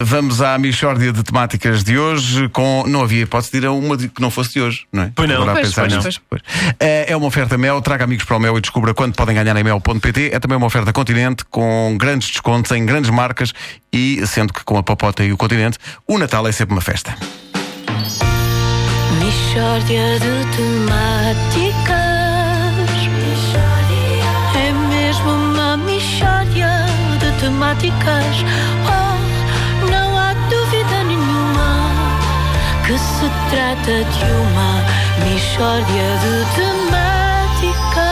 [0.00, 2.84] Vamos à Michórdia de temáticas de hoje com.
[2.86, 5.12] Não havia hipótese de ir a uma de- que não fosse de hoje, não é?
[5.12, 5.34] Pois não.
[5.34, 6.20] Agora a Pois, pensar pois, nisso.
[6.30, 6.40] Pois.
[6.78, 9.56] É é uma oferta Mel, traga amigos para o Mel e descubra quanto podem ganhar
[9.56, 10.30] em mel.pt.
[10.32, 13.52] É também uma oferta Continente com grandes descontos em grandes marcas
[13.92, 17.16] e, sendo que com a Papota e o Continente, o Natal é sempre uma festa.
[19.18, 21.98] Mishória de temáticas
[24.54, 26.86] É mesmo uma mishória
[27.18, 28.44] de temáticas
[33.50, 34.84] trata de uma
[35.24, 38.08] mishória de temáticas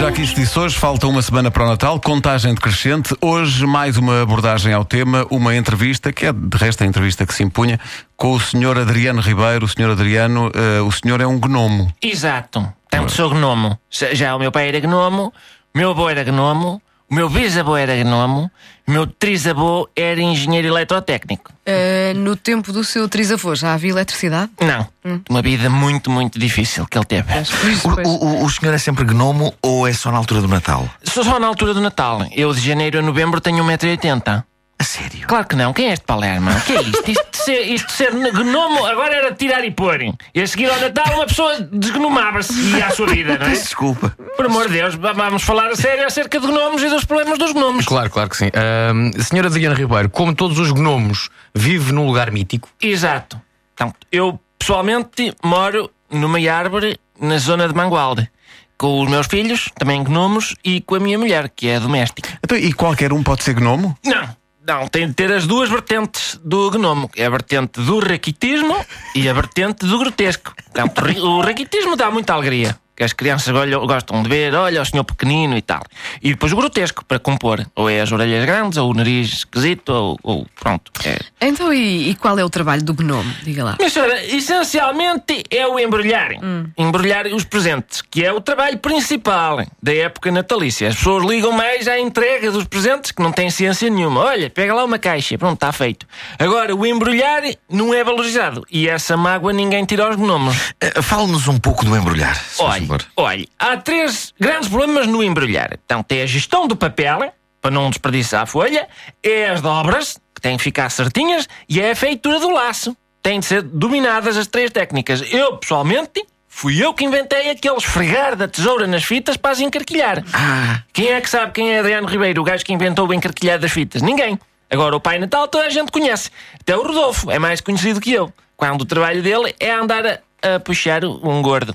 [0.00, 3.14] Já que isto disse hoje, falta uma semana para o Natal, contagem decrescente.
[3.20, 7.34] Hoje, mais uma abordagem ao tema, uma entrevista, que é de resto a entrevista que
[7.34, 7.78] se impunha,
[8.16, 9.66] com o senhor Adriano Ribeiro.
[9.66, 11.92] O senhor Adriano, eh, o senhor é um gnomo.
[12.02, 12.72] Exato.
[12.90, 13.78] Portanto, sou gnomo.
[13.90, 15.32] Já já o meu pai era gnomo,
[15.74, 16.80] o meu avô era gnomo,
[17.10, 18.50] o meu bisavô era gnomo,
[18.86, 21.52] o meu trisavô era engenheiro eletrotécnico.
[21.66, 24.50] Uh, no tempo do seu trisavô já havia eletricidade?
[24.60, 24.86] Não.
[25.28, 27.32] Uma vida muito, muito difícil que ele teve.
[27.32, 27.84] Pois.
[28.06, 30.88] o- o- o senhor é sempre gnomo ou é só na altura do Natal?
[31.04, 32.26] Sou só na altura do Natal.
[32.32, 34.42] Eu de janeiro a novembro tenho 1,80m.
[34.80, 35.26] A sério?
[35.26, 35.72] Claro que não.
[35.72, 36.50] Quem é este Palermo?
[36.50, 37.10] O que é isto?
[37.10, 39.98] Isto de ser, isto de ser gnomo agora era tirar e pôr.
[40.34, 43.50] E a seguir ao Natal uma pessoa desgnomava-se e ia à sua vida, não é?
[43.50, 44.14] Desculpa.
[44.36, 47.38] Por amor de Deus, va- vamos falar a sério acerca de gnomos e dos problemas
[47.38, 47.86] dos gnomos.
[47.86, 48.50] Claro, claro que sim.
[48.54, 52.68] Ahm, senhora Adriana Ribeiro, como todos os gnomos, vive num lugar mítico.
[52.80, 53.40] Exato.
[53.74, 58.30] Então, eu pessoalmente moro numa árvore na zona de Mangualde.
[58.76, 62.38] Com os meus filhos, também gnomos, e com a minha mulher, que é doméstica.
[62.44, 63.98] Então, e qualquer um pode ser gnomo?
[64.04, 64.28] Não,
[64.68, 67.10] não, tem de ter as duas vertentes do gnomo.
[67.16, 68.76] É a vertente do raquitismo
[69.14, 70.52] e a vertente do grotesco.
[70.54, 72.78] Portanto, o ri- o raquitismo dá muita alegria.
[72.98, 75.84] Que as crianças olham- gostam de ver, olha o senhor pequenino e tal.
[76.20, 77.64] E depois o grotesco, para compor.
[77.76, 80.90] Ou é as orelhas grandes, ou o nariz esquisito, ou, ou pronto.
[81.04, 81.16] É.
[81.40, 83.32] Então, e, e qual é o trabalho do gnomo?
[83.44, 83.76] Diga lá.
[83.80, 84.20] Mas, senhora,
[84.68, 86.32] essencialmente é o embrulhar.
[86.76, 90.88] Embrulhar os presentes, que é o trabalho principal da época natalícia.
[90.88, 94.22] As pessoas ligam mais à entrega dos presentes, que não tem ciência nenhuma.
[94.24, 96.04] Olha, pega lá uma caixa, pronto, está feito.
[96.36, 98.66] Agora, o embrulhar não é valorizado.
[98.70, 100.56] E essa mágoa ninguém tira aos gnomos.
[100.80, 103.04] Eh, Fale-nos um pouco do embrulhar, Olha, favor.
[103.16, 105.78] olha, há três grandes problemas no embrulhar.
[105.84, 108.88] Então, tem a gestão do papel, para não desperdiçar a folha,
[109.22, 112.96] é as dobras, que têm que ficar certinhas, e é a feitura do laço.
[113.22, 115.22] Têm de ser dominadas as três técnicas.
[115.32, 120.22] Eu, pessoalmente, fui eu que inventei aquele esfregar da tesoura nas fitas para as encarquilhar.
[120.32, 123.58] Ah, Quem é que sabe quem é Adriano Ribeiro, o gajo que inventou o encarquilhar
[123.58, 124.02] das fitas?
[124.02, 124.38] Ninguém.
[124.70, 126.30] Agora, o Pai Natal toda a gente conhece.
[126.60, 128.32] Até o Rodolfo é mais conhecido que eu.
[128.56, 130.18] Quando o trabalho dele é andar a,
[130.54, 131.74] a puxar um gordo.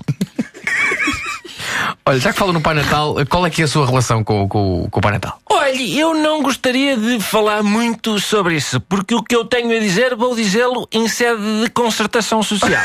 [2.06, 4.46] Olha, já que fala no Pai Natal, qual é que é a sua relação com,
[4.46, 5.40] com- com o Pai Natal?
[5.48, 9.80] Olha, eu não gostaria de falar muito sobre isso, porque o que eu tenho a
[9.80, 12.82] dizer vou dizê-lo em sede de concertação social.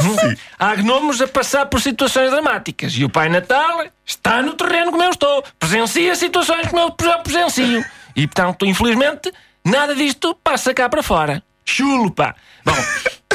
[0.58, 5.04] Há gnomos a passar por situações dramáticas e o Pai Natal está no terreno como
[5.04, 7.82] eu estou, presencia situações como eu pre- presencio.
[8.14, 9.32] E portanto, infelizmente,
[9.64, 11.42] nada disto passa cá para fora.
[11.64, 12.34] Chulo, pá!
[12.62, 12.74] Bom,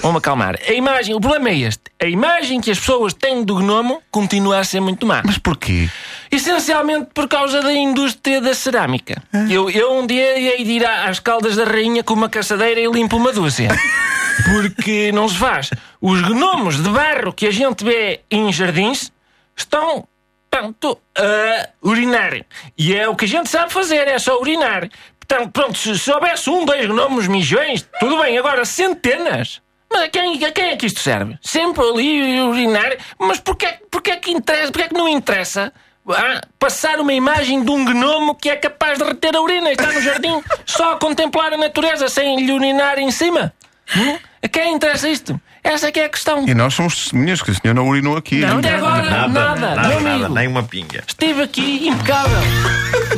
[0.05, 0.59] vamos acalmar.
[0.67, 4.59] A imagem, o problema é este: a imagem que as pessoas têm do gnomo continua
[4.59, 5.23] a ser muito má.
[5.25, 5.89] Mas porquê?
[6.31, 9.21] Essencialmente por causa da indústria da cerâmica.
[9.49, 12.87] Eu, eu um dia hei de ir às caldas da rainha com uma caçadeira e
[12.87, 13.69] limpo uma dúzia.
[14.45, 15.71] Porque não se faz.
[16.01, 19.11] Os gnomos de barro que a gente vê em jardins
[19.55, 20.05] estão,
[20.51, 22.45] portanto, a urinar.
[22.77, 24.89] E é o que a gente sabe fazer, é só urinar.
[25.19, 28.37] Portanto, pronto, se, se houvesse um, dois gnomos mijões, tudo bem.
[28.37, 29.61] Agora, centenas.
[29.91, 31.37] Mas a quem, a quem é que isto serve?
[31.41, 32.97] Sempre ali urinar.
[33.19, 35.71] Mas porquê, porquê, que, interessa, porquê que não interessa
[36.09, 39.73] ah, passar uma imagem de um gnomo que é capaz de reter a urina e
[39.73, 43.53] está no jardim só a contemplar a natureza sem lhe urinar em cima?
[43.95, 44.17] Hum?
[44.43, 45.39] A quem interessa isto?
[45.63, 46.47] Essa é que é a questão.
[46.47, 48.45] E nós somos testemunhas que o senhor não urinou aqui.
[48.45, 50.29] Até agora, nada, meu amigo.
[50.29, 51.03] nem uma pinga.
[51.07, 52.37] Estive aqui impecável.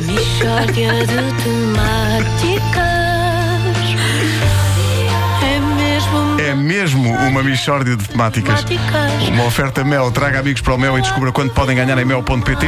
[0.00, 2.87] Mishória de temáticas
[6.68, 8.62] mesmo uma Michórdia de temáticas.
[9.32, 12.66] Uma oferta Mel, traga amigos para o Mel e descubra quanto podem ganhar em mel.pt.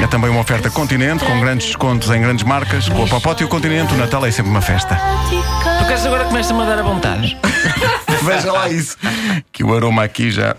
[0.00, 2.88] É também uma oferta Continente, com grandes descontos em grandes marcas.
[2.88, 4.96] Com a Papota e o Continente, o Natal é sempre uma festa.
[5.28, 7.36] Por acaso agora começa-me a dar a vontade.
[8.22, 8.96] Veja lá isso.
[9.50, 10.54] Que o aroma aqui já.